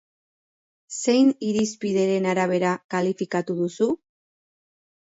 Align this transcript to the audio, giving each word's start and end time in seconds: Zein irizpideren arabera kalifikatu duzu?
Zein 0.99 1.29
irizpideren 1.49 2.27
arabera 2.35 2.73
kalifikatu 2.97 3.61
duzu? 3.63 3.93